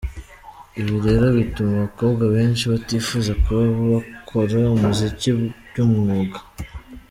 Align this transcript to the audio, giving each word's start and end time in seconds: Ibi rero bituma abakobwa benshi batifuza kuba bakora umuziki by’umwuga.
Ibi 0.79 0.95
rero 1.05 1.25
bituma 1.37 1.71
abakobwa 1.77 2.23
benshi 2.35 2.63
batifuza 2.71 3.31
kuba 3.43 3.63
bakora 3.93 4.57
umuziki 4.75 5.27
by’umwuga. 5.67 6.39